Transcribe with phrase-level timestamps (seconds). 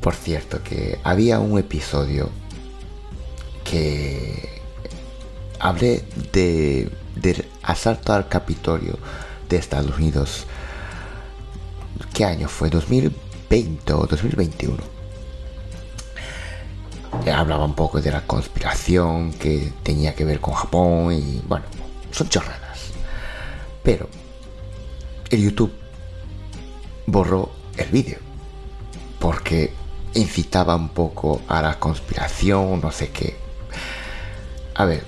[0.00, 2.30] Por cierto, que había un episodio
[3.62, 4.60] que
[5.60, 8.98] hablé de, del asalto al Capitolio
[9.48, 10.46] de Estados Unidos.
[12.12, 12.70] ¿Qué año fue?
[13.54, 14.76] ¿2020 o 2021?
[17.32, 21.64] hablaba un poco de la conspiración que tenía que ver con Japón y bueno,
[22.10, 22.90] son chorradas.
[23.82, 24.08] Pero
[25.30, 25.72] el YouTube
[27.06, 28.18] borró el vídeo
[29.18, 29.72] porque
[30.14, 33.36] incitaba un poco a la conspiración, no sé qué.
[34.74, 35.04] A ver,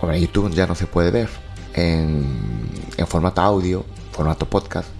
[0.00, 1.28] ahora YouTube ya no se puede ver
[1.74, 4.95] en, en formato audio, formato podcast.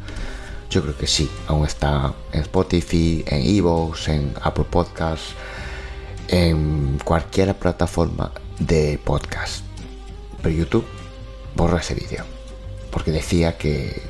[0.77, 5.33] Yo creo que sí, aún está en Spotify, en Evox, en Apple Podcasts
[6.29, 9.65] en cualquier plataforma de podcast.
[10.43, 10.85] Pero YouTube
[11.55, 12.25] borró ese vídeo.
[12.91, 14.03] Porque decía que,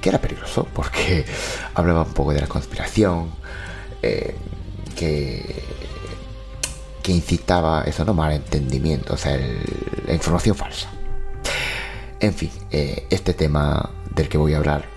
[0.00, 0.66] que, era peligroso.
[0.74, 1.26] Porque
[1.74, 3.30] hablaba un poco de la conspiración.
[4.00, 4.34] Eh,
[4.96, 5.62] que,
[7.02, 9.12] que incitaba eso, no malentendimiento.
[9.12, 9.38] O sea,
[10.06, 10.88] la información falsa.
[12.18, 14.93] En fin, eh, este tema del que voy a hablar.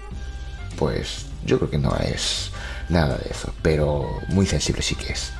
[0.77, 2.51] Pues yo creo que no es
[2.89, 3.53] nada de eso.
[3.61, 5.31] Pero muy sensible sí que es.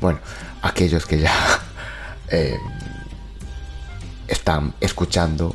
[0.00, 0.20] Bueno,
[0.62, 1.34] aquellos que ya
[2.30, 2.58] eh,
[4.28, 5.54] están escuchando,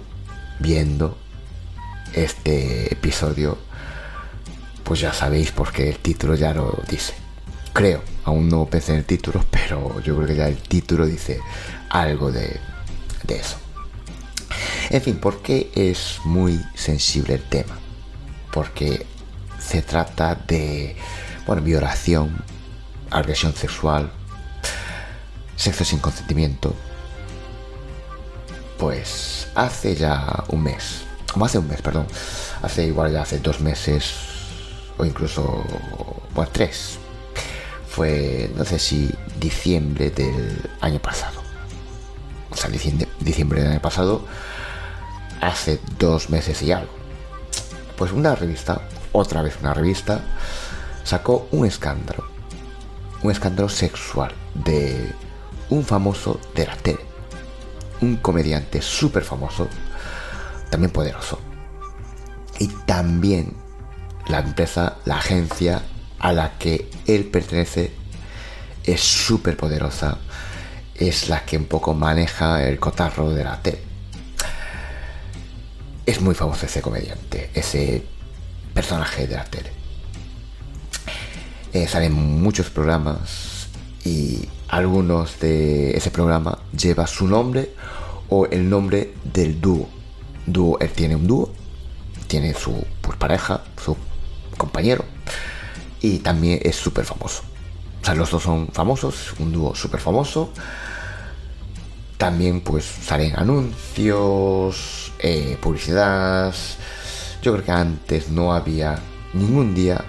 [0.60, 1.18] viendo
[2.14, 3.58] este episodio,
[4.84, 7.14] pues ya sabéis porque el título ya lo dice.
[7.74, 11.40] Creo, aún no pensé en el título, pero yo creo que ya el título dice
[11.90, 12.60] algo de,
[13.24, 13.58] de eso.
[14.90, 17.81] En fin, ¿por qué es muy sensible el tema?
[18.52, 19.06] Porque
[19.60, 20.96] se trata de,
[21.46, 22.44] bueno, violación,
[23.10, 24.12] agresión sexual,
[25.56, 26.74] sexo sin consentimiento,
[28.78, 32.08] pues hace ya un mes, como hace un mes, perdón,
[32.64, 34.14] hace igual ya hace dos meses
[34.98, 35.64] o incluso,
[36.34, 36.98] bueno, tres,
[37.88, 41.42] fue, no sé si diciembre del año pasado,
[42.50, 44.26] o sea, diciembre, diciembre del año pasado,
[45.42, 46.92] hace dos meses y algo,
[48.02, 48.82] pues una revista,
[49.12, 50.22] otra vez una revista,
[51.04, 52.26] sacó un escándalo,
[53.22, 55.14] un escándalo sexual de
[55.70, 57.06] un famoso de la tele,
[58.02, 59.68] un comediante súper famoso,
[60.72, 61.38] también poderoso.
[62.58, 63.54] Y también
[64.26, 65.84] la empresa, la agencia
[66.18, 67.92] a la que él pertenece
[68.84, 70.18] es súper poderosa,
[70.96, 73.91] es la que un poco maneja el cotarro de la tele.
[76.06, 78.04] Es muy famoso ese comediante, ese
[78.74, 79.72] personaje de la tele.
[81.74, 83.68] Eh, salen muchos programas
[84.04, 87.74] y algunos de ese programa lleva su nombre
[88.30, 89.88] o el nombre del dúo.
[90.46, 91.52] dúo él tiene un dúo,
[92.28, 93.96] tiene su pues, pareja, su
[94.58, 95.06] compañero
[96.02, 97.44] y también es súper famoso.
[98.02, 100.52] O sea, los dos son famosos, un dúo súper famoso.
[102.22, 106.54] También pues salen anuncios, eh, publicidad.
[107.42, 109.00] Yo creo que antes no había
[109.34, 110.06] ningún día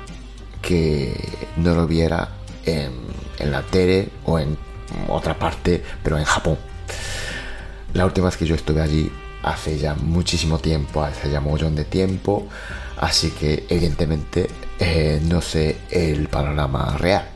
[0.61, 1.15] que
[1.57, 2.29] no lo viera
[2.67, 2.93] en,
[3.51, 4.59] la tele o en
[5.09, 6.59] otra parte, pero en Japón.
[7.95, 9.11] La última vez que yo estuve allí
[9.43, 12.47] hace ya muchísimo tiempo, hace ya montón de tiempo,
[12.99, 17.27] así que evidentemente eh, no sé el panorama real.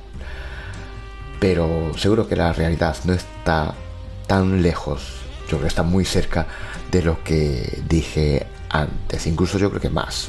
[1.40, 3.74] Pero seguro que la realidad no está
[4.26, 5.02] tan lejos,
[5.42, 6.46] yo creo que está muy cerca
[6.90, 10.28] de lo que dije antes, incluso yo creo que más.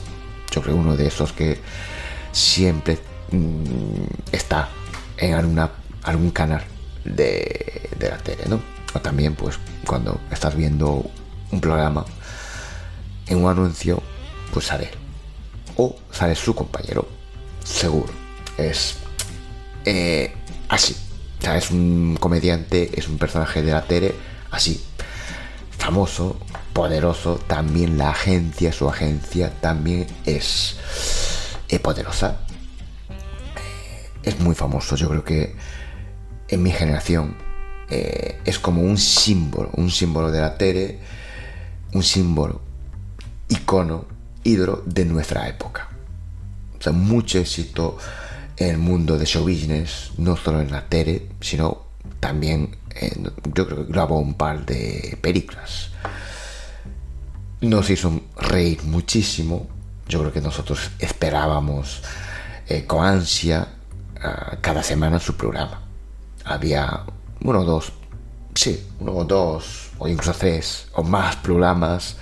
[0.52, 1.60] Yo creo uno de esos que
[2.32, 3.00] siempre
[3.32, 4.70] mm, está
[5.18, 5.72] en alguna,
[6.04, 6.64] algún canal
[7.04, 8.62] de, la tele, ¿no?
[8.94, 11.06] O también pues cuando estás viendo
[11.52, 12.06] un programa,
[13.28, 14.02] en un anuncio,
[14.54, 14.90] pues sale.
[15.76, 17.08] O sale su compañero.
[17.64, 18.12] Seguro.
[18.58, 18.98] Es
[19.86, 20.34] eh,
[20.70, 20.96] así.
[21.56, 24.16] Es un comediante, es un personaje de la tele
[24.52, 24.84] así.
[25.78, 26.40] Famoso,
[26.74, 27.40] poderoso.
[27.48, 30.78] También la agencia, su agencia, también es
[31.70, 32.40] eh, poderosa.
[34.24, 34.96] Es muy famoso.
[34.96, 35.56] Yo creo que
[36.50, 37.38] en mi generación
[37.90, 41.00] eh, es como un símbolo, un símbolo de la tele
[41.94, 42.62] un símbolo,
[43.50, 44.06] icono,
[44.44, 45.90] ídolo de nuestra época.
[46.94, 47.98] Mucho éxito
[48.58, 51.86] en el mundo de show business, no solo en la tele, sino
[52.20, 52.76] también,
[53.54, 55.92] yo creo que grabó un par de películas.
[57.62, 59.68] Nos hizo reír muchísimo.
[60.08, 62.02] Yo creo que nosotros esperábamos
[62.68, 63.68] eh, con ansia
[64.22, 65.82] ah, cada semana su programa.
[66.46, 67.04] Había
[67.42, 67.94] uno o dos,
[68.56, 72.18] sí, uno o dos o incluso tres o más programas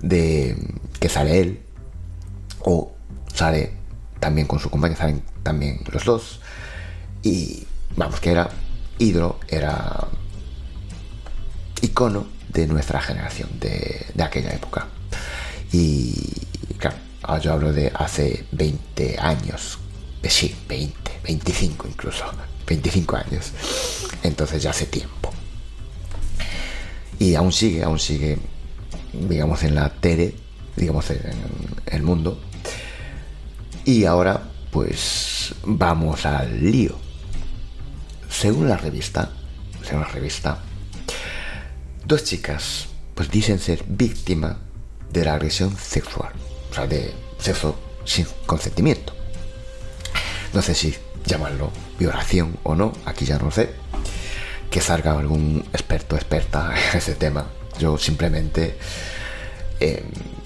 [0.00, 0.56] de
[0.98, 1.60] que sale él
[2.60, 2.92] o
[3.34, 3.79] sale
[4.20, 6.40] también con su compañero, salen también los dos
[7.22, 8.48] y vamos que era
[8.98, 10.06] ídolo, era
[11.82, 14.86] icono de nuestra generación, de, de aquella época.
[15.72, 16.14] Y
[16.78, 16.96] claro,
[17.42, 19.78] yo hablo de hace 20 años,
[20.22, 22.24] eh, sí, 20, 25 incluso,
[22.66, 23.52] 25 años,
[24.22, 25.30] entonces ya hace tiempo.
[27.18, 28.38] Y aún sigue, aún sigue,
[29.12, 30.34] digamos, en la tele,
[30.76, 31.20] digamos, en
[31.86, 32.40] el mundo.
[33.84, 36.96] Y ahora, pues, vamos al lío.
[38.28, 39.30] Según la revista,
[39.82, 40.58] según la revista,
[42.04, 44.56] dos chicas, pues dicen ser víctimas
[45.12, 46.32] de la agresión sexual,
[46.70, 49.12] o sea, de sexo sin consentimiento.
[50.52, 50.94] No sé si
[51.24, 53.70] llamarlo violación o no, aquí ya no sé
[54.70, 57.46] que salga algún experto experta en ese tema.
[57.78, 58.78] Yo simplemente,
[59.80, 60.04] eh,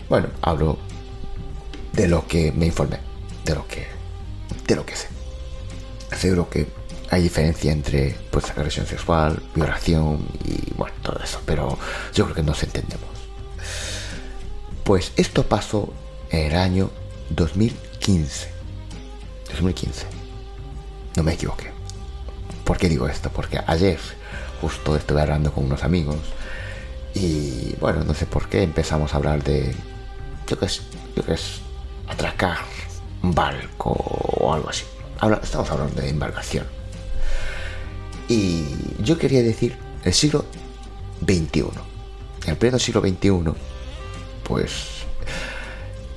[0.09, 0.79] bueno, hablo
[1.93, 2.99] de lo que me informé,
[3.44, 3.87] de lo que,
[4.67, 5.08] de lo que sé.
[6.17, 6.67] Seguro que
[7.11, 11.79] hay diferencia entre pues agresión sexual, violación y bueno, todo eso, pero
[12.14, 13.08] yo creo que nos entendemos.
[14.85, 15.93] Pues esto pasó
[16.31, 16.91] en el año
[17.31, 18.49] 2015.
[19.50, 20.06] 2015.
[21.17, 21.70] No me equivoqué.
[22.64, 23.31] ¿Por qué digo esto?
[23.31, 23.99] Porque ayer
[24.61, 26.17] justo estuve hablando con unos amigos
[27.14, 29.75] y bueno, no sé por qué empezamos a hablar de,
[30.49, 30.82] yo qué es,
[31.14, 31.61] yo qué es,
[32.08, 32.58] atracar
[33.32, 34.85] barco o algo así.
[35.43, 36.67] estamos hablando de embarcación.
[38.29, 38.65] Y
[39.00, 40.44] yo quería decir el siglo
[41.23, 41.67] XXI.
[42.47, 43.53] En pleno siglo XXI,
[44.43, 45.05] pues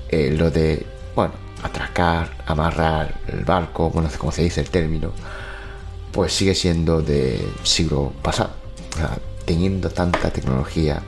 [0.09, 1.33] eh, lo de, bueno,
[1.63, 5.11] atracar, amarrar el barco, bueno, cómo se dice el término,
[6.11, 8.51] pues sigue siendo de siglo pasado.
[9.45, 11.01] teniendo tanta tecnología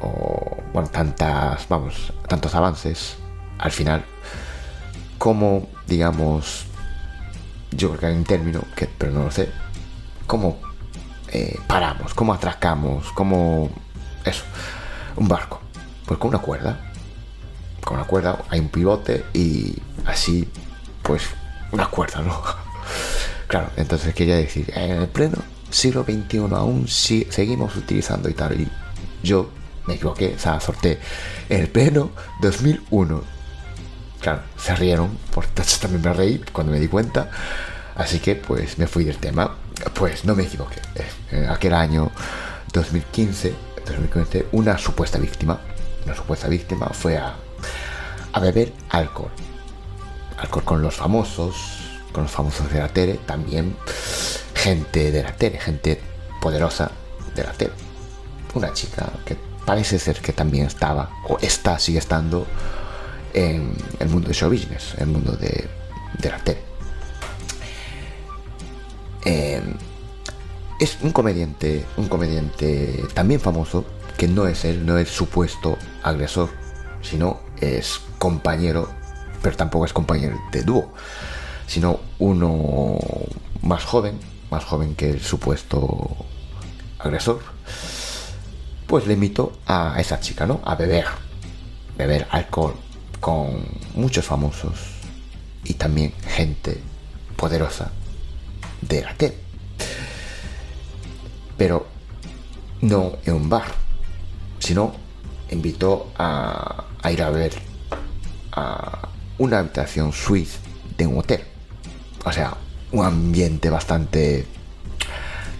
[0.00, 3.16] o bueno, tantas, vamos, tantos avances,
[3.58, 4.04] al final,
[5.22, 6.64] como digamos,
[7.70, 9.50] yo creo que hay un término que, pero no lo sé,
[10.26, 10.58] cómo
[11.28, 13.70] eh, paramos, cómo atracamos, cómo
[14.24, 14.42] eso,
[15.14, 15.60] un barco,
[16.06, 16.92] pues con una cuerda,
[17.84, 19.76] con una cuerda hay un pivote y
[20.06, 20.50] así,
[21.04, 21.22] pues
[21.70, 22.42] una cuerda, ¿no?
[23.46, 25.38] Claro, entonces quería decir, en el pleno
[25.70, 28.60] siglo XXI aún si, seguimos utilizando y tal.
[28.60, 28.68] Y
[29.22, 29.50] yo
[29.86, 30.98] me equivoqué, o sea, sorté
[31.48, 32.10] en el pleno
[32.40, 33.41] 2001.
[34.22, 37.30] Claro, se rieron, por tanto también me reí cuando me di cuenta.
[37.96, 39.56] Así que pues me fui del tema.
[39.94, 40.80] Pues no me equivoqué.
[41.30, 42.10] En aquel año
[42.72, 43.52] 2015,
[43.84, 45.58] 2015 una supuesta víctima,
[46.06, 47.34] una supuesta víctima fue a,
[48.32, 49.30] a beber alcohol.
[50.38, 51.54] Alcohol con los famosos,
[52.12, 53.76] con los famosos de la tele, también
[54.54, 56.00] gente de la tele, gente
[56.40, 56.92] poderosa
[57.34, 57.72] de la tele.
[58.54, 59.36] Una chica que
[59.66, 62.46] parece ser que también estaba, o está, sigue estando
[63.34, 65.68] en el mundo de show business, el mundo de,
[66.22, 66.60] la tele.
[69.24, 69.74] Em,
[70.80, 73.84] es un comediante, un comediante también famoso,
[74.16, 76.50] que no es él, no es supuesto agresor,
[77.02, 78.88] sino es compañero
[79.42, 80.92] pero tampoco es compañero de dúo,
[81.66, 82.96] sino uno
[83.62, 84.18] más joven,
[84.50, 86.16] más joven que el supuesto
[86.98, 87.40] agresor,
[88.86, 90.60] pues le invitó a esa chica, ¿no?
[90.64, 91.06] A beber,
[91.98, 92.74] beber alcohol
[93.22, 93.64] con
[93.94, 94.72] muchos famosos
[95.62, 96.80] y también gente
[97.36, 97.92] poderosa
[98.80, 99.36] de la tele.
[101.56, 101.86] Pero
[102.80, 103.66] no en un bar,
[104.58, 104.92] sino
[105.52, 107.52] invitó a, ir a ver
[108.50, 110.50] a una habitación suite
[110.98, 111.44] de un hotel.
[112.24, 112.56] O sea,
[112.90, 114.44] un ambiente bastante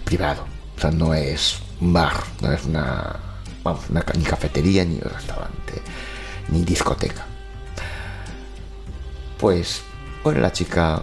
[0.03, 0.43] privado.
[0.75, 3.15] O sea, no es un bar, no es una,
[3.63, 5.81] vamos, una ni cafetería, ni restaurante,
[6.49, 7.27] ni discoteca.
[9.43, 9.81] Pues,
[10.23, 11.01] bueno, la chica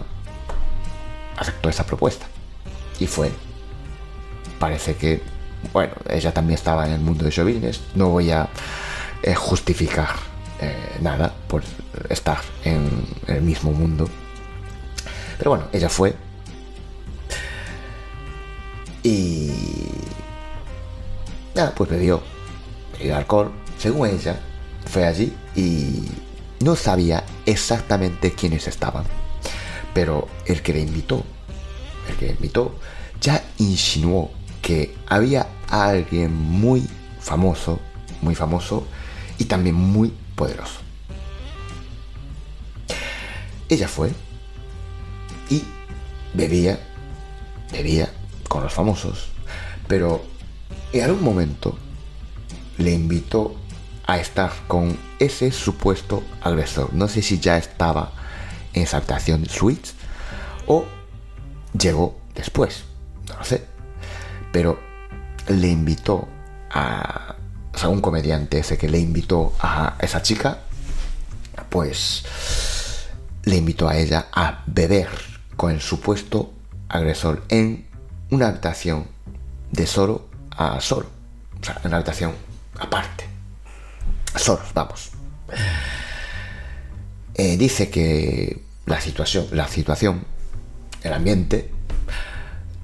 [1.37, 2.25] aceptó esa propuesta
[2.99, 3.31] y fue.
[4.57, 5.21] Parece que,
[5.71, 7.47] bueno, ella también estaba en el mundo de show.
[7.93, 8.49] No voy a
[9.21, 10.15] eh, justificar
[10.59, 11.61] eh, nada por
[12.09, 14.09] estar en el mismo mundo.
[15.37, 16.15] Pero bueno, ella fue.
[19.03, 19.51] Y.
[21.53, 22.23] Nada, pues bebió.
[22.97, 23.51] Bebió alcohol.
[23.77, 24.39] Según ella,
[24.87, 26.09] fue allí y
[26.61, 29.05] no sabía exactamente quiénes estaban.
[29.93, 31.23] Pero el que le invitó,
[32.09, 32.75] el que le invitó,
[33.19, 36.87] ya insinuó que había alguien muy
[37.19, 37.79] famoso,
[38.21, 38.85] muy famoso
[39.37, 40.79] y también muy poderoso.
[43.69, 44.11] Ella fue
[45.49, 45.63] y
[46.33, 46.79] bebía,
[47.71, 48.09] bebía
[48.47, 49.29] con los famosos,
[49.87, 50.23] pero
[50.93, 51.77] en algún momento
[52.77, 53.55] le invitó
[54.11, 56.93] a estar con ese supuesto agresor.
[56.93, 58.11] No sé si ya estaba
[58.73, 59.91] en esa habitación suite
[60.67, 60.85] o
[61.79, 62.83] llegó después,
[63.29, 63.65] no lo sé.
[64.51, 64.79] Pero
[65.47, 66.27] le invitó
[66.71, 67.35] a,
[67.81, 70.59] o un comediante ese que le invitó a esa chica,
[71.69, 72.25] pues
[73.45, 75.07] le invitó a ella a beber
[75.55, 76.51] con el supuesto
[76.89, 77.87] agresor en
[78.29, 79.07] una habitación
[79.71, 81.07] de solo a solo.
[81.61, 82.33] O sea, en una habitación
[82.77, 83.30] aparte.
[84.35, 85.11] Solos, vamos.
[87.33, 90.25] Eh, dice que la situación, la situación,
[91.03, 91.71] el ambiente,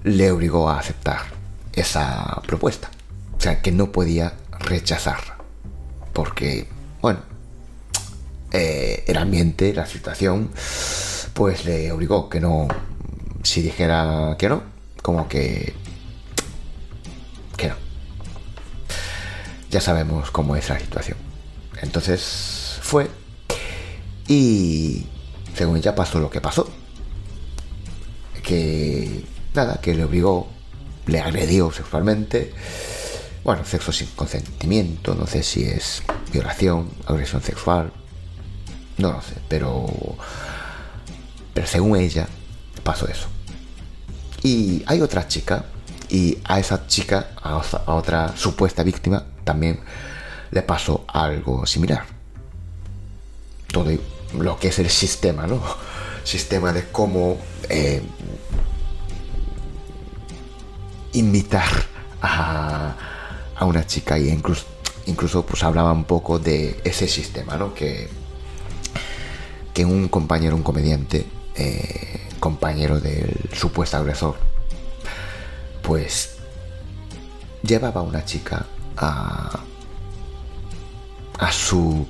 [0.03, 1.21] le obligó a aceptar
[1.73, 2.89] esa propuesta.
[3.37, 5.37] O sea, que no podía rechazarla.
[6.13, 6.67] Porque,
[7.01, 7.19] bueno,
[8.51, 10.49] eh, el ambiente, la situación,
[11.33, 12.67] pues le obligó que no,
[13.43, 14.63] si dijera que no,
[15.01, 15.73] como que,
[17.55, 17.75] que no.
[19.69, 21.26] Ya sabemos cómo es la situación.
[21.81, 23.09] Entonces fue
[24.27, 25.05] y
[25.55, 26.69] según ella pasó lo que pasó.
[28.43, 30.47] Que nada, que le obligó,
[31.05, 32.53] le agredió sexualmente.
[33.43, 36.03] Bueno, sexo sin consentimiento, no sé si es
[36.33, 37.91] violación, agresión sexual,
[38.97, 39.85] no lo sé, pero.
[41.53, 42.27] Pero según ella,
[42.83, 43.27] pasó eso.
[44.43, 45.65] Y hay otra chica,
[46.09, 49.79] y a esa chica, a, otra supuesta víctima, también
[50.51, 52.05] le pasó algo similar.
[53.71, 53.91] Todo
[54.37, 55.61] lo que es el sistema, ¿no?
[56.23, 57.37] Sistema de cómo
[57.69, 58.01] eh,
[61.13, 61.69] invitar
[62.21, 62.95] a,
[63.55, 64.65] a, una chica y incluso,
[65.05, 67.73] incluso pues hablaba un poco de ese sistema, ¿no?
[67.73, 68.09] Que
[69.77, 71.23] que un compañero, un comediante,
[71.53, 74.35] eh, compañero del supuesto agresor,
[75.83, 76.37] pues
[77.61, 78.65] llevaba a una chica
[78.97, 79.59] a,
[81.37, 82.07] a su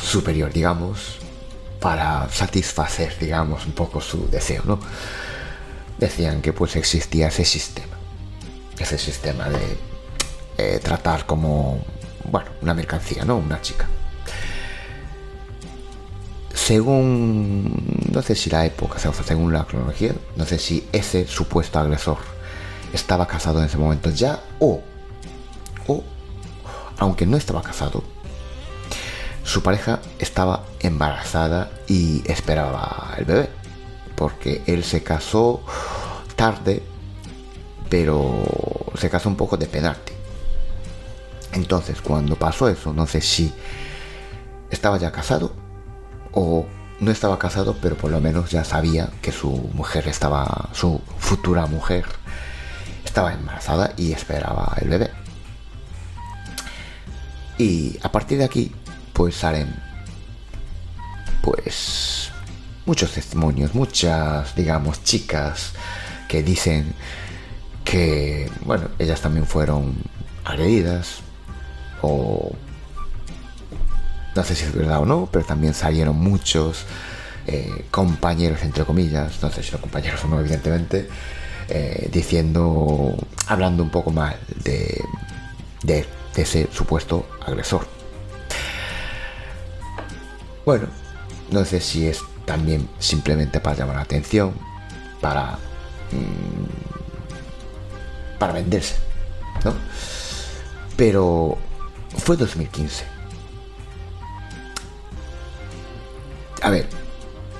[0.00, 1.18] superior, digamos,
[1.80, 4.78] para satisfacer, digamos, un poco su deseo, ¿no?
[5.98, 7.96] Decían que pues existía ese sistema,
[8.78, 9.78] ese sistema de
[10.58, 11.84] eh, tratar como,
[12.30, 13.36] bueno, una mercancía, ¿no?
[13.36, 13.86] Una chica
[16.66, 17.70] según,
[18.10, 22.18] no sé si la época, según la cronología, no sé si ese supuesto agresor
[22.92, 24.80] estaba casado en ese momento ya o,
[25.86, 26.02] o,
[26.98, 28.02] aunque no estaba casado,
[29.46, 33.48] su pareja estaba embarazada y esperaba el bebé,
[34.16, 35.62] porque él se casó
[36.34, 36.82] tarde,
[37.88, 38.42] pero
[38.98, 40.12] se casó un poco de penalti.
[41.52, 43.52] Entonces, cuando pasó eso, no sé si
[44.70, 45.52] estaba ya casado
[46.32, 46.66] o
[46.98, 51.66] no estaba casado, pero por lo menos ya sabía que su mujer estaba, su futura
[51.66, 52.04] mujer
[53.04, 55.10] estaba embarazada y esperaba el bebé.
[57.58, 58.74] Y a partir de aquí,
[59.16, 59.74] pues salen,
[61.40, 62.30] pues,
[62.84, 65.72] muchos testimonios, muchas, digamos, chicas
[66.28, 66.92] que dicen
[67.82, 69.94] que, bueno, ellas también fueron
[70.44, 71.20] agredidas
[72.02, 72.52] o
[74.34, 76.84] no sé si es verdad o no, pero también salieron muchos
[77.46, 81.08] eh, compañeros, entre comillas, no sé si son compañeros o no, evidentemente,
[81.70, 85.02] eh, diciendo, hablando un poco mal de,
[85.84, 86.06] de,
[86.36, 87.88] ese supuesto agresor.
[90.66, 90.88] Bueno,
[91.52, 94.52] no sé si es también simplemente para llamar la atención,
[95.20, 95.52] para,
[96.10, 96.66] mm,
[98.40, 98.96] para venderse,
[99.64, 99.74] ¿no?
[100.96, 101.56] Pero
[102.18, 103.04] fue 2015.
[106.62, 106.88] A ver,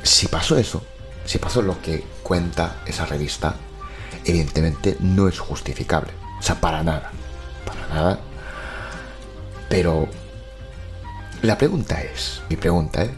[0.02, 0.82] si pasó eso,
[1.24, 3.54] si pasó lo que cuenta esa revista,
[4.24, 6.10] evidentemente no es justificable.
[6.40, 7.12] O sea, para nada.
[7.64, 8.18] Para nada.
[9.68, 10.08] Pero
[11.46, 13.10] la pregunta es, mi pregunta es,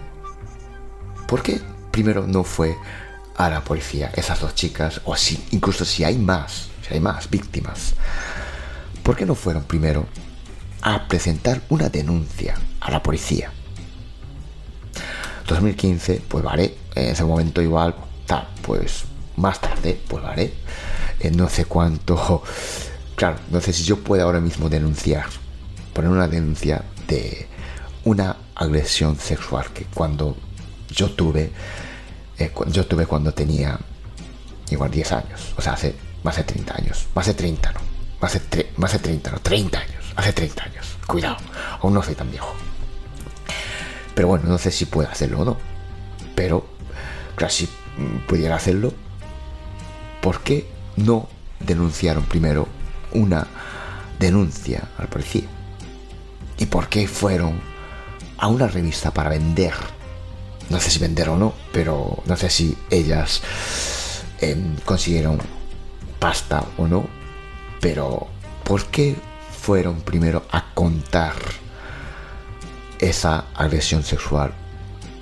[1.27, 2.77] ¿por qué primero no fue
[3.37, 7.31] a la policía esas dos chicas, o si, incluso si hay más, si hay más
[7.31, 7.95] víctimas,
[9.03, 10.07] ¿por qué no fueron primero
[10.83, 13.51] a presentar una denuncia a la policía?
[15.47, 17.95] 2015, pues vale, en ese momento igual,
[18.27, 19.05] tal, pues
[19.37, 20.53] más tarde, pues vale,
[21.21, 22.43] eh, no sé cuánto,
[23.17, 25.25] claro, no sé si yo puedo ahora mismo denunciar,
[25.95, 27.49] poner una denuncia de
[28.09, 30.35] una agresión sexual que cuando
[30.91, 31.53] yo tuve,
[32.39, 33.79] eh, yo tuve cuando tenía
[34.71, 37.81] igual 10 años, o sea, hace más de 30 años, más de 30, no,
[38.21, 41.37] más de, más de 30, no, 30 años, hace 30 años, cuidado,
[41.81, 42.55] aún no soy tan viejo.
[44.15, 45.57] Pero bueno, no sé si puedo hacerlo o no.
[46.35, 46.67] Pero,
[47.37, 47.69] claro, si
[48.27, 48.93] pudiera hacerlo,
[50.21, 51.29] ¿por qué no
[51.61, 52.67] denunciaron primero
[53.13, 53.47] una
[54.19, 55.45] denuncia al policía?
[56.59, 57.68] ¿Y por qué fueron
[58.39, 59.75] a una revista para vender?
[60.71, 63.43] No sé si vender o no, pero no sé si ellas
[64.41, 65.39] em, consiguieron
[66.19, 67.07] pasta o no.
[67.81, 68.27] Pero,
[68.65, 69.17] ¿por qué
[69.51, 71.35] fueron primero a contar?
[73.01, 74.53] esa agresión sexual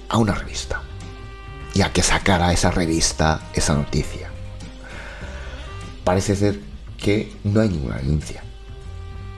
[0.08, 0.82] a una revista
[1.74, 4.30] y a que sacara esa revista esa noticia.
[6.04, 6.60] Parece ser
[6.96, 8.42] que no hay ninguna denuncia.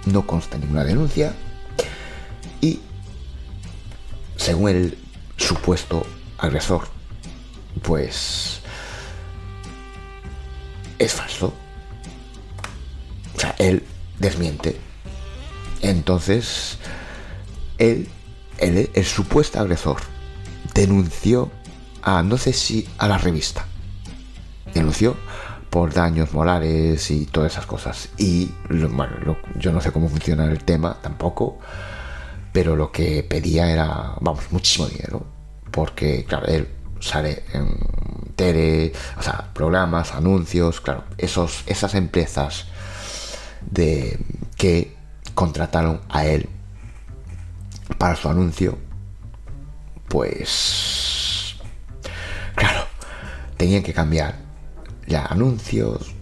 [0.07, 1.35] No consta ninguna denuncia
[2.61, 2.81] y
[4.38, 4.98] según el
[5.37, 6.07] supuesto
[6.38, 6.88] agresor,
[7.83, 8.61] pues
[10.98, 11.53] es falso.
[13.37, 13.85] O sea, él
[14.18, 14.81] desmiente.
[15.83, 16.79] Entonces,
[17.77, 18.09] él
[18.59, 19.98] el, supuesto agresor
[20.74, 21.51] denunció
[22.03, 23.66] a, no sé si a la revista,
[24.74, 25.16] denunció
[25.70, 28.09] por daños morales y todas esas cosas.
[28.16, 31.59] Y bueno, yo no sé cómo funciona el tema tampoco,
[32.52, 35.24] pero lo que pedía era, vamos, muchísimo dinero,
[35.70, 36.68] porque claro, él
[37.00, 42.66] sale en tele, o sea, programas, anuncios, claro, esos, esas empresas
[43.70, 44.18] de
[44.56, 44.96] que
[45.34, 46.48] contrataron a él
[47.98, 48.78] para su anuncio,
[50.08, 51.56] pues,
[52.54, 52.84] claro,
[53.56, 54.37] tenían que cambiar
[55.06, 56.14] ya anuncios,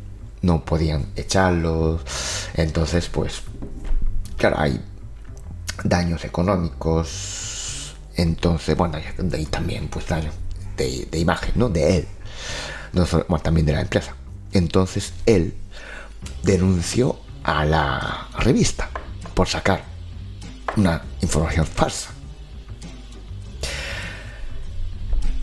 [0.43, 2.03] no podían echarlos,
[2.55, 3.43] entonces, pues,
[4.37, 4.81] claro, hay
[5.85, 8.99] daños económicos, entonces, bueno,
[9.39, 10.35] y también, pues, daños
[10.77, 11.69] de, imagen, ¿no?
[11.69, 12.09] De él,
[12.93, 14.15] no solo, también de la empresa.
[14.53, 15.55] Entonces, él
[16.43, 18.89] denunció a la revista
[19.35, 19.85] por sacar
[20.77, 22.11] una información falsa.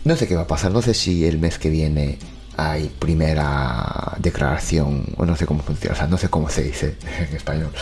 [0.04, 2.18] No sé qué va a pasar, no sé si el mes que viene
[2.56, 7.72] hay primera declaración, o no sé cómo funciona, no sé cómo se dice en español,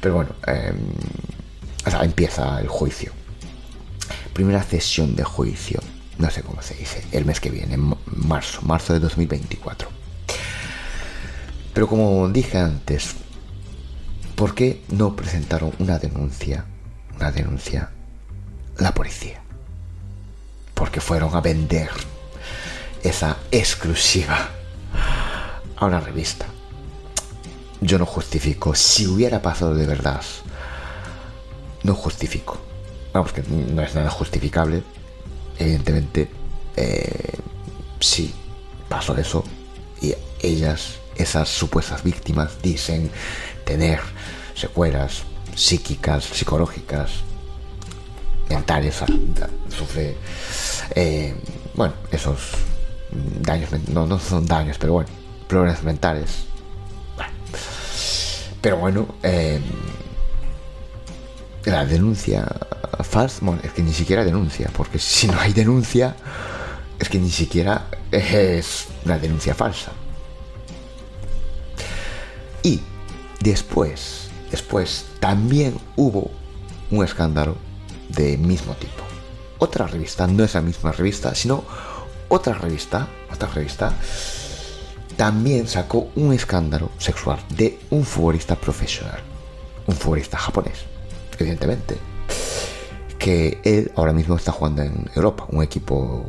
[0.00, 0.76] pero bueno, em,
[1.86, 3.12] empieza el juicio.
[4.32, 5.80] Primera sesión de juicio,
[6.18, 9.88] no sé cómo se dice, el mes que viene, marzo, marzo de 2024.
[11.72, 13.14] Pero como dije antes,
[14.34, 16.64] ¿por qué no presentaron una denuncia
[17.16, 17.90] una denuncia
[18.78, 19.40] la policía.
[20.74, 21.88] Porque fueron a vender
[23.02, 24.50] esa exclusiva
[25.76, 26.46] a una revista.
[27.80, 28.74] Yo no justifico.
[28.74, 30.22] Si hubiera pasado de verdad,
[31.84, 32.58] no justifico.
[33.12, 34.82] Vamos, que no es nada justificable.
[35.58, 36.28] Evidentemente,
[36.76, 37.38] eh,
[38.00, 38.34] sí,
[38.88, 39.44] pasó eso.
[40.02, 43.10] Y ellas, esas supuestas víctimas, dicen
[43.64, 44.00] tener
[44.56, 45.22] secuelas
[45.54, 47.10] psíquicas, psicológicas,
[48.48, 48.96] mentales,
[49.68, 50.16] sufre,
[50.94, 51.34] eh,
[51.74, 52.38] bueno, esos
[53.40, 55.10] daños, no, no son daños, pero bueno,
[55.46, 56.46] problemas mentales.
[58.60, 59.60] Pero bueno, eh,
[61.64, 62.46] la denuncia
[63.02, 66.16] falsa, bueno, es que ni siquiera denuncia, porque si no hay denuncia,
[66.98, 69.92] es que ni siquiera es una denuncia falsa.
[72.62, 72.80] Y
[73.40, 76.30] después, después también hubo
[76.90, 77.56] un escándalo
[78.08, 79.02] de mismo tipo.
[79.58, 81.64] Otra revista, no esa misma revista, sino
[82.28, 83.92] otra revista, otra revista,
[85.16, 89.20] también sacó un escándalo sexual de un futbolista profesional,
[89.86, 90.84] un futbolista japonés,
[91.42, 91.96] evidentemente,
[93.18, 96.26] que él ahora mismo está jugando en Europa, un equipo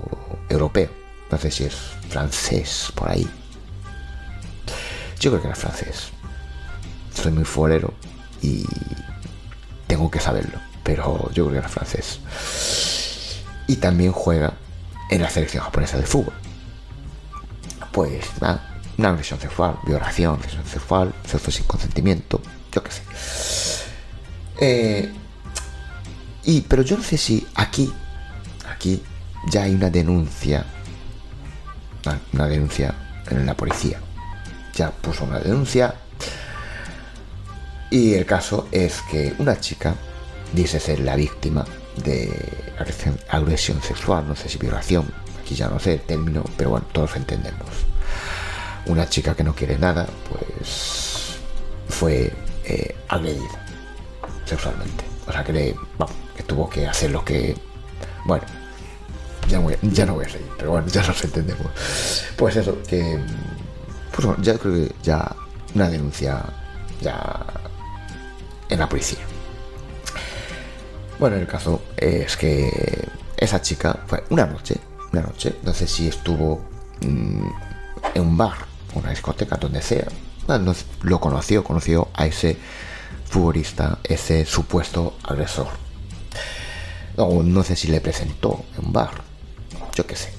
[0.50, 0.90] europeo,
[1.30, 1.76] no sé si es
[2.10, 3.28] francés por ahí.
[5.20, 6.10] Yo creo que era francés.
[7.14, 7.94] Soy muy forero
[8.42, 8.66] y
[9.88, 12.20] tengo que saberlo, pero yo creo que era francés.
[13.68, 14.54] Y también juega
[15.10, 16.34] en la selección japonesa de fútbol.
[17.92, 22.42] Pues nada, una agresión sexual, violación, agresión sexual, sexo sin consentimiento,
[22.72, 23.65] yo qué sé.
[24.60, 25.12] Eh,
[26.44, 27.92] y, pero yo no sé si aquí,
[28.70, 29.02] aquí
[29.48, 30.66] ya hay una denuncia,
[32.34, 32.94] una denuncia
[33.30, 34.00] en la policía.
[34.76, 35.96] Ya puso una denuncia.
[37.90, 39.96] Y el caso es que una chica
[40.54, 41.66] dice ser la víctima
[42.04, 42.32] de
[43.30, 45.06] agresión, sexual, no sé si violación,
[45.42, 47.70] aquí ya no sé el término, pero bueno, todos entendemos.
[48.88, 51.38] Una chica que no quiere nada, pues
[51.88, 52.34] fue
[52.66, 53.65] eh, agredida
[54.46, 55.04] sexualmente.
[55.28, 55.76] O sea, que,
[56.36, 57.56] que tuvo que hacer lo que...
[58.26, 58.46] Bueno,
[59.50, 61.68] ya, ya no voy a seguir, pero bueno, ya nos entendemos.
[62.36, 63.20] Pues eso, que...
[64.12, 65.36] Pues bueno, ya creo que ya
[65.74, 66.42] una denuncia
[67.02, 67.46] ya
[68.70, 69.20] en la policía.
[71.20, 74.76] Bueno, el caso es que esa chica fue una noche,
[75.12, 76.66] una noche, no sé si estuvo
[77.02, 77.48] mm,
[78.14, 78.58] en un bar,
[78.94, 80.06] una discoteca, donde sea,
[81.02, 82.58] lo conoció, conoció a ese
[83.36, 85.68] futbolista, ese supuesto agresor.
[87.18, 89.12] No, no sé si le presentó en un bar,
[89.94, 90.32] yo qué sé.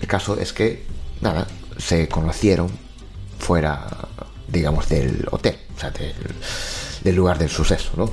[0.00, 0.86] El caso es que,
[1.20, 2.70] nada, se conocieron
[3.38, 3.86] fuera,
[4.48, 8.10] digamos, del hotel, o sea, del, lugar del suceso, ¿no?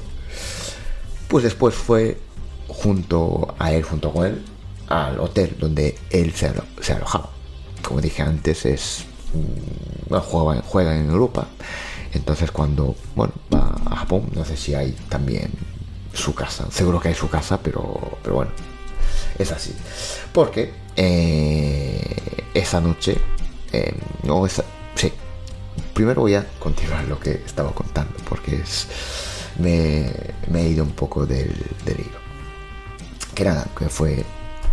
[1.30, 2.17] Pues después fue
[2.67, 4.43] junto a él, junto con él,
[4.89, 6.52] al hotel donde él se,
[6.91, 7.30] alojaba.
[7.84, 9.06] Como dije antes, es
[10.10, 11.47] juega, juega en Europa.
[12.13, 15.52] Entonces cuando bueno, va a Japón, no sé si hay también
[16.13, 16.67] su casa.
[16.72, 18.52] Seguro que hay su casa, pero, pero bueno,
[19.38, 19.74] es así.
[20.34, 22.15] Porque eh,
[22.54, 23.17] esa noche,
[23.72, 23.93] eh,
[24.24, 24.63] no esa,
[24.95, 25.12] sí,
[25.93, 28.88] primero voy a continuar lo que estaba contando, porque es
[29.60, 30.12] me,
[30.54, 31.52] he ido un poco del,
[31.86, 32.19] hilo.
[33.36, 34.26] Que nada, que fue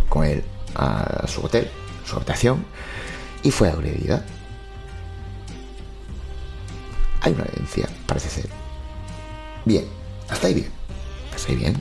[0.09, 0.43] con él
[0.75, 1.69] a su hotel,
[2.05, 2.65] su habitación,
[3.43, 4.25] y fue agredida.
[7.27, 8.49] Hay una evidencia, parece ser.
[9.65, 9.85] Bien,
[10.29, 10.71] hasta ahí bien.
[11.35, 11.73] Hasta ahí bien.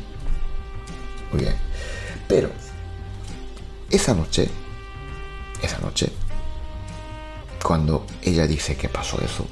[1.31, 1.55] Muy bien.
[2.27, 2.51] Pero,
[3.89, 4.49] esa noche,
[5.63, 6.11] esa noche,
[7.63, 9.47] cuando ella dice que pasó eso,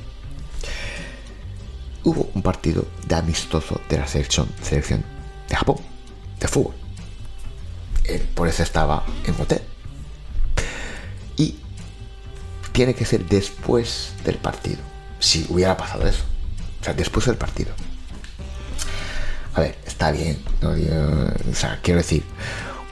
[2.03, 5.05] hubo un partido de amistoso de la selección, selección
[5.49, 5.77] de Japón,
[6.41, 6.75] de fútbol.
[8.03, 9.63] Él por eso estaba en hotel.
[11.37, 11.55] Y
[12.73, 14.94] tiene que ser después del partido.
[15.25, 16.23] Si hubiera pasado eso.
[16.83, 17.73] O sea, después del partido.
[19.55, 20.39] A ver, está bien.
[20.61, 22.23] o sea, quiero decir,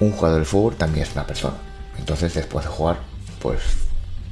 [0.01, 1.59] un jugador de fútbol también es una persona.
[1.99, 3.01] Entonces, después de jugar,
[3.39, 3.61] pues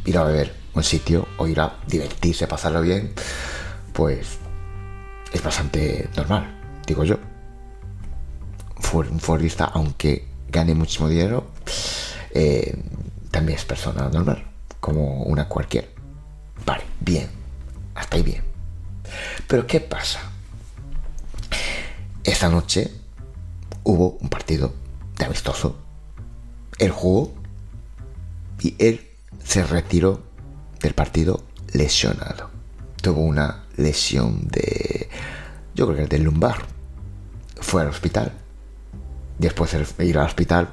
[0.06, 3.12] ir a beber un sitio o ir a divertirse, pasarlo bien,
[3.92, 4.38] pues
[5.30, 7.18] es bastante normal, digo yo.
[8.94, 11.50] Un futbolista, aunque gane muchísimo dinero,
[12.32, 12.82] eh,
[13.30, 14.42] también es persona normal,
[14.80, 15.88] como una cualquiera.
[16.64, 17.39] Vale, bien,
[17.94, 18.42] hasta ahí bien.
[19.46, 20.20] Pero ¿qué pasa?
[22.24, 22.90] Esta noche
[23.84, 24.74] hubo un partido
[25.18, 25.76] de amistoso.
[26.78, 27.32] Él jugó
[28.60, 29.08] y él
[29.44, 30.22] se retiró
[30.80, 32.50] del partido lesionado.
[33.02, 35.08] Tuvo una lesión de,
[35.74, 36.58] yo creo que del lumbar.
[37.60, 38.32] Fue al hospital.
[39.38, 40.68] Después de ir al hospital,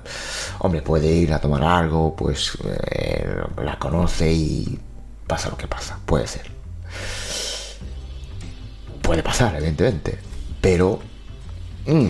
[0.60, 3.25] hombre, puede ir a tomar algo, pues eh,
[3.63, 4.80] la conoce y
[5.25, 5.97] pasa lo que pasa.
[6.06, 6.57] Puede ser.
[9.02, 10.19] Puede pasar, evidentemente.
[10.62, 11.00] Pero...
[11.86, 12.08] Mm,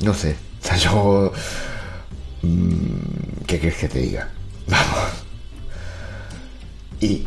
[0.00, 0.36] no sé.
[0.62, 1.32] O sea, yo...
[2.42, 4.30] Mm, ¿Qué quieres que te diga?
[4.66, 5.10] Vamos.
[7.00, 7.26] Y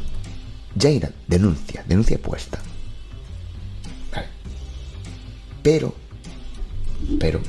[0.79, 2.59] Jaira denuncia, denuncia puesta.
[5.61, 5.93] Pero,
[7.19, 7.41] pero,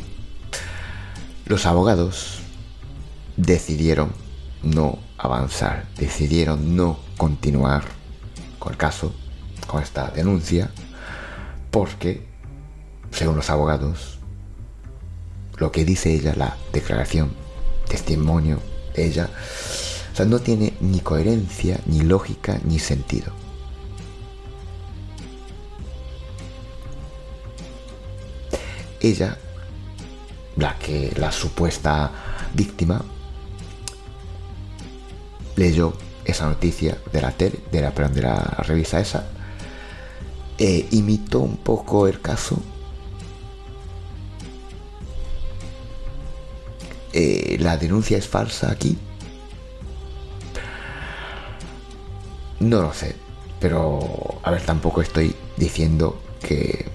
[1.46, 2.40] los abogados
[3.36, 4.12] decidieron
[4.62, 7.84] no avanzar, decidieron no continuar
[8.58, 9.14] con el caso,
[9.66, 10.70] con esta denuncia,
[11.70, 12.26] porque,
[13.10, 14.18] según los abogados,
[15.56, 17.32] lo que dice ella, la declaración,
[17.88, 18.60] testimonio
[18.94, 19.28] ella,
[20.12, 23.32] o sea, no tiene ni coherencia, ni lógica, ni sentido.
[29.00, 29.38] ella,
[30.56, 32.10] la que la supuesta
[32.54, 33.02] víctima,
[35.60, 35.92] leyó
[36.24, 39.26] esa noticia de la tele, de la, de la revista esa,
[40.58, 42.60] e imitó un poco el caso.
[47.12, 48.96] Eh, la denuncia es falsa aquí.
[52.60, 53.16] No lo sé,
[53.60, 56.86] pero a ver, tampoco estoy diciendo que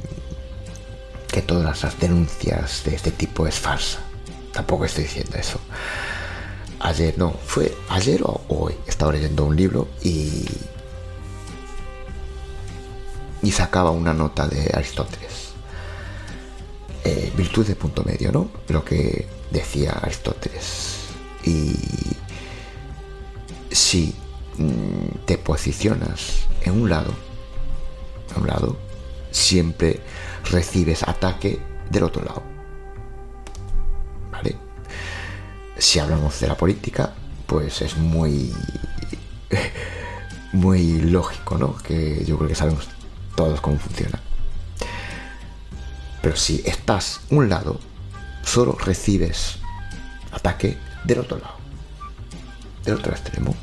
[1.31, 3.99] que todas las denuncias de este tipo es falsa.
[4.53, 5.59] Tampoco estoy diciendo eso.
[6.85, 8.75] Ayer, no, fue ayer o hoy.
[8.85, 10.45] Estaba leyendo un libro y.
[13.41, 15.53] y sacaba una nota de Aristóteles.
[17.03, 18.51] Eh, virtud de punto medio, ¿no?
[18.67, 20.97] Lo que decía Aristóteles.
[21.43, 21.73] Y.
[23.71, 24.13] si
[24.59, 27.15] mm, te posicionas en un lado,
[28.35, 28.77] a un lado,
[29.31, 30.01] siempre
[30.51, 32.54] recibes ataque del otro lado.
[35.77, 37.13] Si hablamos de la política,
[37.47, 38.53] pues es muy
[40.53, 41.75] muy lógico, ¿no?
[41.77, 42.87] Que yo creo que sabemos
[43.35, 44.19] todos cómo funciona.
[46.21, 47.79] Pero si estás un lado,
[48.43, 49.59] solo recibes
[50.31, 51.55] ataque del otro lado,
[52.83, 53.55] del otro extremo.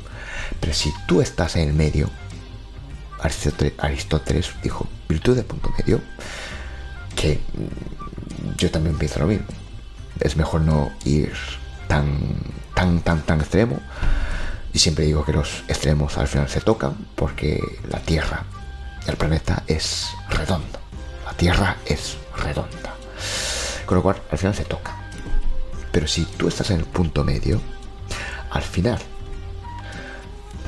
[0.59, 2.09] Pero si tú estás en el medio,
[3.19, 6.01] Aristóteles dijo, virtud de punto medio,
[7.15, 7.41] que
[8.57, 9.47] yo también pienso lo mismo.
[10.19, 11.33] Es mejor no ir
[11.87, 12.07] tan,
[12.73, 13.79] tan, tan, tan extremo.
[14.73, 18.43] Y siempre digo que los extremos al final se tocan porque la Tierra,
[19.07, 20.79] el planeta es redondo.
[21.25, 22.95] La Tierra es redonda.
[23.85, 24.95] Con lo cual, al final se toca.
[25.91, 27.61] Pero si tú estás en el punto medio,
[28.49, 28.99] al final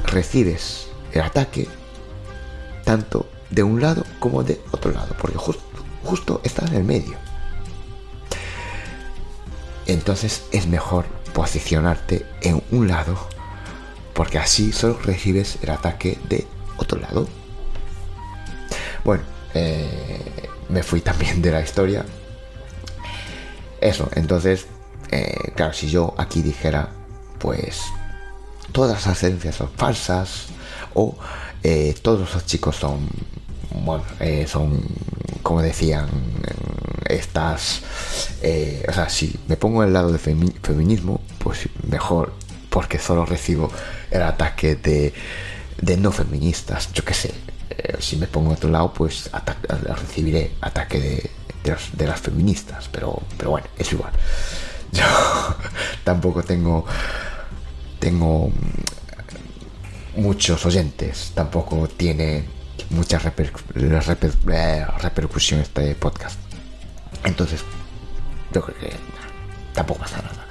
[0.06, 1.68] recibes el ataque
[2.84, 5.64] tanto de un lado como de otro lado, porque justo,
[6.04, 7.18] justo está en el medio.
[9.88, 13.18] Entonces es mejor posicionarte en un lado,
[14.14, 17.28] porque así solo recibes el ataque de otro lado.
[19.04, 22.06] Bueno, eh, me fui también de la historia.
[23.82, 24.68] Eso, entonces,
[25.12, 26.90] eh, claro, si yo aquí dijera,
[27.40, 27.82] pues,
[28.72, 30.48] todas las herencias son falsas,
[30.94, 31.16] o
[31.62, 33.08] eh, todos los chicos son,
[33.84, 34.82] bueno, eh, son,
[35.44, 36.08] como decían,
[37.08, 37.82] estas,
[38.42, 42.34] eh, o sea, si me pongo en el lado de feminismo, pues mejor,
[42.70, 43.72] porque solo recibo
[44.12, 45.14] el ataque de,
[45.82, 47.34] de no feministas, yo qué sé.
[48.00, 49.30] si me pongo en otro lado, pues
[50.02, 51.30] recibiré ataque de,
[51.94, 54.12] de, las feministas, pero, pero bueno, es igual.
[54.92, 55.04] Yo
[56.04, 56.86] tampoco tengo
[58.06, 58.52] tengo
[60.16, 62.46] muchos oyentes, tampoco tiene
[62.90, 66.40] mucha eh, repercusión este podcast.
[67.24, 67.62] Entonces,
[68.54, 68.94] yo creo que
[69.74, 70.46] tampoco pasa nada.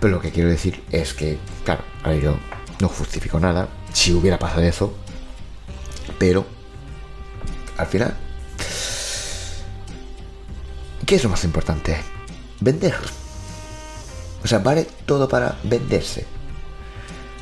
[0.00, 1.82] Pero lo que quiero decir es que, claro,
[2.20, 2.38] yo
[2.80, 4.94] no justifico nada si hubiera pasado eso,
[6.18, 6.46] pero
[7.76, 8.14] al final,
[11.06, 11.96] ¿qué es lo más importante?
[12.60, 12.94] Vender.
[14.42, 16.26] O sea, vale todo para venderse.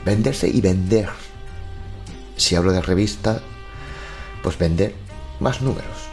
[0.05, 1.09] Venderse y vender
[2.37, 3.43] si hablo de revista,
[4.43, 4.95] pues vender
[5.41, 6.09] más números.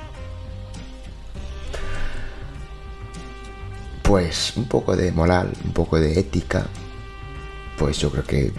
[4.04, 6.68] Pues un poco de moral, un poco de ética,
[7.78, 8.52] pues yo creo que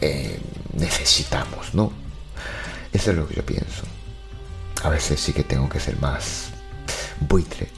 [0.00, 0.40] eh,
[0.74, 1.92] necesitamos, ¿no?
[2.92, 3.84] Eso es lo que yo pienso.
[4.82, 6.50] A veces sí que tengo que ser más
[7.20, 7.68] buitre,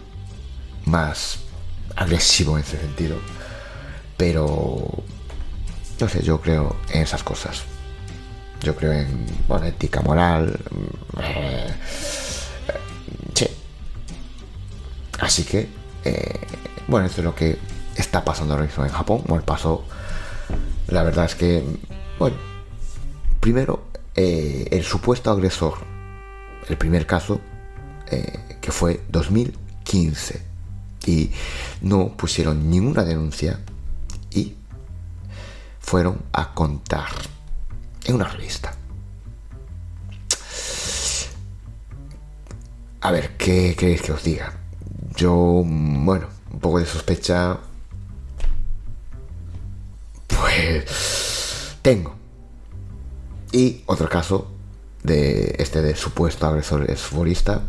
[0.84, 1.38] más
[1.94, 3.16] agresivo en ese sentido,
[4.16, 4.88] pero
[6.00, 7.64] no sé, yo creo en esas cosas.
[8.62, 10.58] Yo creo en ética moral.
[11.20, 11.74] Eh,
[13.34, 13.46] sí.
[15.20, 15.68] Así que,
[16.04, 16.40] eh,
[16.88, 17.58] bueno, esto es lo que
[17.96, 19.22] está pasando ahora mismo en Japón.
[19.26, 19.84] Bueno, pasó.
[20.88, 21.64] La verdad es que,
[22.18, 22.36] bueno,
[23.40, 25.74] primero, eh, el supuesto agresor,
[26.68, 27.40] el primer caso,
[28.60, 30.40] que fue 2015,
[31.06, 31.30] y
[31.80, 33.60] no pusieron ninguna denuncia
[34.30, 34.54] y
[35.80, 37.08] fueron a contar
[38.06, 38.74] en una revista.
[43.00, 44.52] A ver, ¿qué queréis que os diga?
[45.14, 45.32] Yo,
[45.64, 47.58] bueno, un poco de sospecha.
[50.26, 51.76] Pues.
[51.82, 52.14] Tengo.
[53.52, 54.48] Y otro caso
[55.02, 57.62] de este de supuesto agresor futbolista.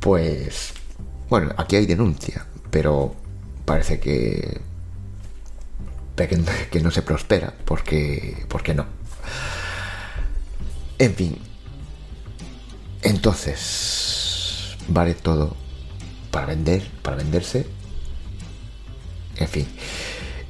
[0.00, 0.72] Pues.
[1.28, 3.14] Bueno, aquí hay denuncia, pero
[3.64, 4.60] parece que
[6.26, 8.86] que, no se prospera, porque, porque no.
[10.98, 11.38] En fin.
[13.02, 15.56] Entonces, vale todo
[16.32, 17.66] para vender, para venderse.
[19.36, 19.68] En fin,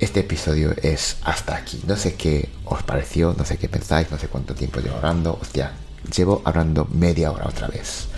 [0.00, 1.82] este episodio es hasta aquí.
[1.86, 5.38] No sé qué os pareció, no sé qué pensáis, no sé cuánto tiempo llevo hablando.
[5.40, 5.72] Hostia,
[6.16, 8.08] llevo hablando media hora otra vez.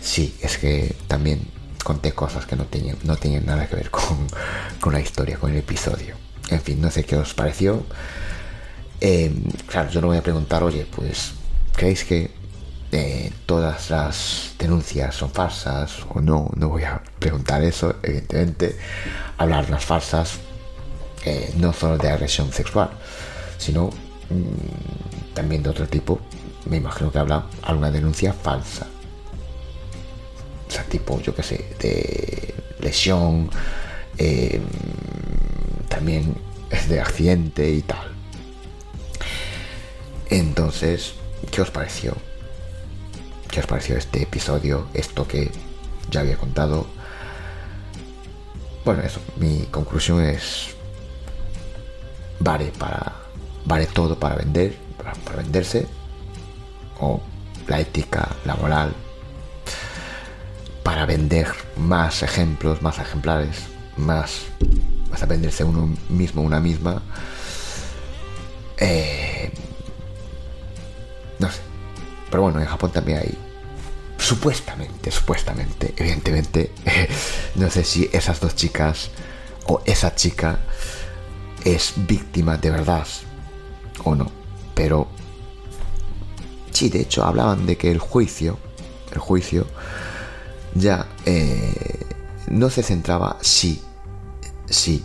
[0.00, 1.48] Sí, es que también
[1.82, 4.28] conté cosas que no tenían, no tenían nada que ver con,
[4.80, 6.25] con la historia, con el episodio.
[6.50, 7.84] En fin, no sé qué os pareció.
[9.00, 11.32] Em, claro, yo no voy a preguntar, oye, pues,
[11.72, 12.30] ¿creéis que
[12.92, 16.50] eh, todas las denuncias son falsas o no?
[16.56, 18.78] No voy a preguntar eso, evidentemente.
[19.38, 20.38] Hablar las falsas,
[21.24, 22.90] eh, no solo de agresión sexual,
[23.58, 26.20] sino mm, también de otro tipo.
[26.66, 28.86] Me imagino que habla alguna denuncia falsa.
[30.68, 33.50] O sea, tipo, yo qué sé, de lesión,
[34.18, 34.62] em,
[35.96, 36.34] también
[36.90, 38.06] de accidente y tal.
[40.28, 41.14] Entonces,
[41.50, 42.14] ¿qué os pareció?
[43.50, 44.88] ¿Qué os pareció este episodio?
[44.92, 45.50] Esto que
[46.10, 46.86] ya había contado.
[48.84, 50.76] Bueno, eso, mi conclusión es.
[52.40, 53.14] Vale para.
[53.64, 55.86] Vale todo para vender, para, para venderse.
[57.00, 57.22] O
[57.68, 58.92] la ética, la moral.
[60.82, 63.62] Para vender más ejemplos, más ejemplares,
[63.96, 64.42] más.
[65.16, 67.00] Vas a venderse uno mismo, una misma.
[68.76, 69.50] Eh,
[71.38, 71.60] no sé.
[72.30, 73.38] Pero bueno, en Japón también hay.
[74.18, 76.70] Supuestamente, supuestamente, evidentemente.
[77.54, 79.08] no sé si esas dos chicas
[79.64, 80.58] o esa chica
[81.64, 83.06] es víctima de verdad
[84.04, 84.30] o no.
[84.74, 85.08] Pero.
[86.72, 88.58] Sí, de hecho, hablaban de que el juicio.
[89.12, 89.66] El juicio.
[90.74, 91.06] Ya.
[91.24, 92.04] Eh,
[92.48, 93.80] no se centraba si.
[94.68, 95.04] Si.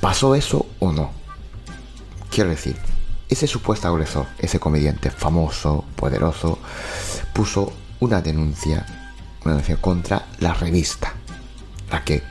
[0.00, 1.10] ¿Pasó eso o no?
[2.30, 2.76] Quiero decir,
[3.28, 6.58] ese supuesto agresor, ese comediante famoso, poderoso,
[7.32, 8.84] puso una denuncia,
[9.44, 11.14] una denuncia contra la revista,
[11.90, 12.22] la que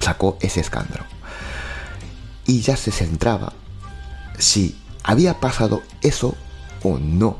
[0.00, 1.04] sacó ese escándalo.
[2.46, 3.52] Y ya se centraba
[4.38, 6.34] si había pasado eso
[6.82, 7.38] o no.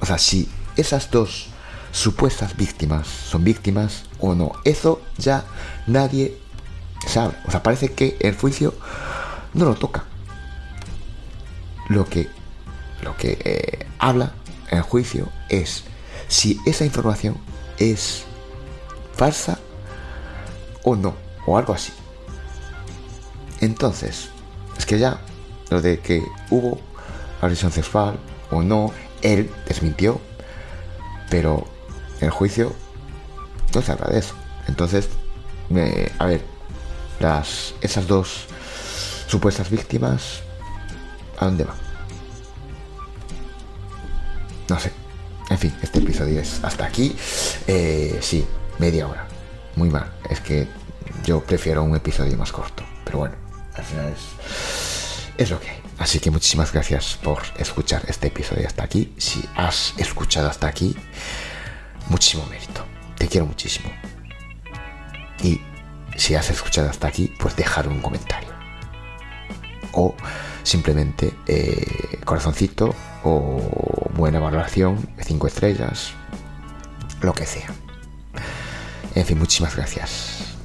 [0.00, 1.48] O sea, si esas dos
[1.92, 4.52] supuestas víctimas son víctimas o no.
[4.64, 5.44] Eso ya
[5.86, 6.38] nadie
[7.06, 8.74] O sea, parece que el juicio
[9.54, 10.04] no lo toca.
[11.88, 12.28] Lo que
[13.02, 14.32] lo que eh, habla
[14.70, 15.84] el juicio es
[16.28, 17.36] si esa información
[17.78, 18.24] es
[19.14, 19.58] falsa
[20.84, 21.14] o no,
[21.46, 21.92] o algo así.
[23.60, 24.28] Entonces,
[24.78, 25.20] es que ya
[25.70, 26.80] lo de que hubo
[27.40, 28.18] agresión sexual
[28.50, 30.20] o no, él desmintió,
[31.30, 31.66] pero
[32.20, 32.72] el juicio
[33.74, 34.34] no se habla de eso.
[34.68, 35.08] Entonces,
[36.18, 36.44] a ver,
[37.80, 38.46] esas dos
[39.26, 40.40] supuestas víctimas,
[41.38, 41.76] ¿a dónde van?
[44.68, 44.92] No sé.
[45.50, 47.14] En fin, este episodio es hasta aquí.
[47.66, 48.46] Eh, sí,
[48.78, 49.26] media hora.
[49.76, 50.10] Muy mal.
[50.30, 50.68] Es que
[51.24, 52.84] yo prefiero un episodio más corto.
[53.04, 53.34] Pero bueno,
[53.74, 55.82] al final es, es lo que hay.
[55.98, 59.12] Así que muchísimas gracias por escuchar este episodio hasta aquí.
[59.18, 60.96] Si has escuchado hasta aquí,
[62.08, 62.84] muchísimo mérito.
[63.18, 63.90] Te quiero muchísimo.
[66.20, 68.50] Si has escuchado hasta aquí, pues dejar un comentario.
[69.92, 70.14] O
[70.64, 73.58] simplemente eh, corazoncito o
[74.14, 76.12] buena valoración, 5 estrellas,
[77.22, 77.70] lo que sea.
[79.14, 80.56] En fin, muchísimas gracias.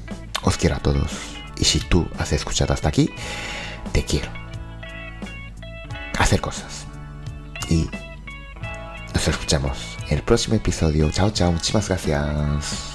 [0.43, 1.09] Os quiero a todos.
[1.57, 3.09] Y si tú has escuchado hasta aquí,
[3.93, 4.29] te quiero.
[6.19, 6.85] Hacer cosas.
[7.69, 7.89] Y
[9.13, 9.77] nos escuchamos
[10.09, 11.09] en el próximo episodio.
[11.11, 11.53] Chao, chao.
[11.53, 12.94] Muchísimas gracias.